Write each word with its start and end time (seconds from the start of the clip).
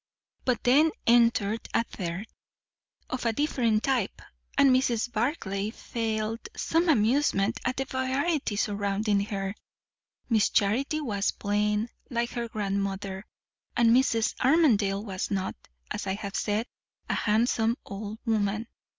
But 0.45 0.63
then 0.63 0.89
entered 1.05 1.67
a 1.75 1.83
third, 1.83 2.25
of 3.11 3.23
a 3.23 3.31
different 3.33 3.83
type, 3.83 4.19
and 4.57 4.71
Mrs. 4.71 5.11
Barclay 5.11 5.69
felt 5.69 6.49
some 6.57 6.89
amusement 6.89 7.59
at 7.65 7.77
the 7.77 7.85
variety 7.85 8.55
surrounding 8.55 9.19
her. 9.25 9.53
Miss 10.27 10.49
Charity 10.49 11.01
was 11.01 11.29
plain, 11.29 11.87
like 12.09 12.31
her 12.31 12.47
grandmother; 12.49 13.27
and 13.77 13.91
Mrs. 13.95 14.33
Armadale 14.43 15.05
was 15.05 15.29
not, 15.29 15.53
as 15.91 16.07
I 16.07 16.15
have 16.15 16.35
said, 16.35 16.65
a 17.07 17.13
handsome 17.13 17.77
old 17.85 18.17
woman. 18.25 18.67